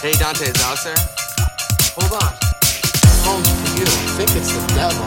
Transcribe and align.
Hey, 0.00 0.12
Dante's 0.12 0.56
out 0.62 0.80
there? 0.82 0.96
Hold 1.92 2.12
on. 2.16 2.32
Home 3.28 3.44
for 3.44 3.68
you. 3.76 3.84
I 3.84 4.16
think 4.16 4.32
it's 4.32 4.48
the 4.50 4.64
devil. 4.72 5.04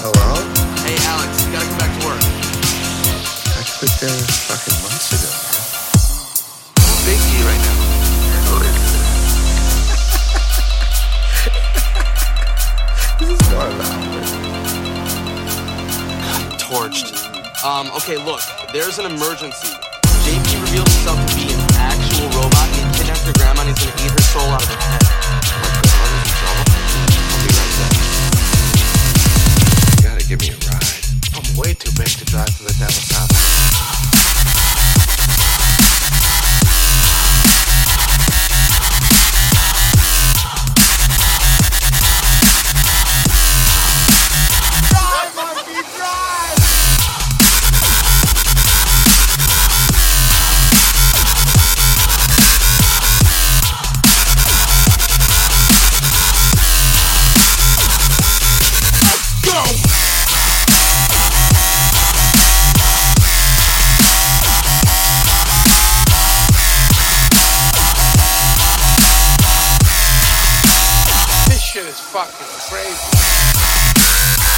Hello? 0.00 0.40
Hey, 0.88 0.96
Alex, 1.04 1.44
you 1.44 1.52
gotta 1.52 1.68
come 1.68 1.76
back 1.76 1.92
to 2.00 2.06
work. 2.08 2.24
I 3.52 3.62
quit 3.76 3.92
there 4.00 4.08
fucking 4.48 4.72
months 4.80 5.12
ago, 5.12 5.28
man. 5.28 5.68
I'm 6.80 6.96
big 7.04 7.20
D 7.28 7.44
right 7.44 7.60
now. 7.68 7.76
this 13.20 13.28
is 13.36 13.44
not 13.52 13.68
about. 13.68 14.00
Torched. 16.58 17.20
Um, 17.62 17.92
okay, 17.96 18.16
look, 18.16 18.40
there's 18.72 18.98
an 18.98 19.04
emergency. 19.04 19.77
fucking 72.18 72.46
crazy. 72.68 74.57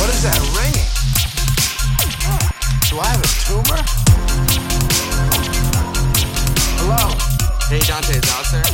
What 0.00 0.08
is 0.08 0.22
that 0.22 0.40
ringing? 0.56 0.88
Do 2.88 3.00
I 3.00 3.08
have 3.12 3.20
a 3.20 3.28
tumor? 3.44 3.80
Hello? 6.80 7.12
Hey, 7.68 7.80
Dante's 7.84 8.24
out 8.32 8.48
there? 8.50 8.64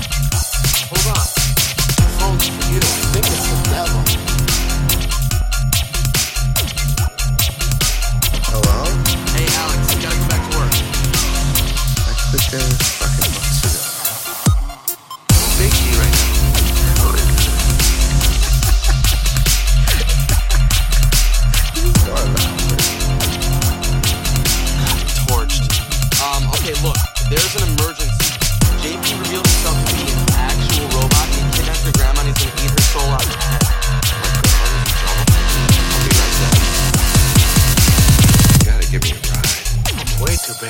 Hold 0.87 1.19
on. 1.19 1.27
The 1.99 2.07
phone's 2.23 2.47
for 2.47 2.71
you. 2.71 2.79
I 2.79 3.11
think 3.11 3.27
it's 3.27 3.43
the 3.51 3.59
devil. 3.75 3.96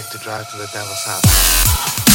to 0.04 0.18
drive 0.18 0.48
to 0.50 0.58
the 0.58 0.66
devil's 0.66 1.04
house. 1.04 2.05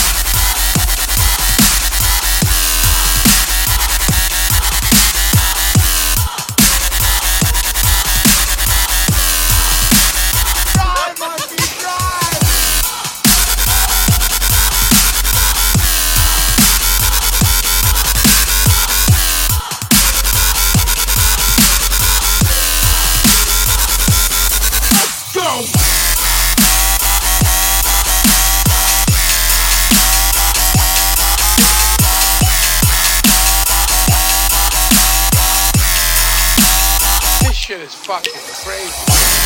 shit 37.72 37.80
is 37.80 37.96
fucking 37.96 38.34
crazy. 38.34 39.41